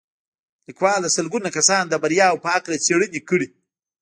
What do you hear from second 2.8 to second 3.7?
څېړنې کړې.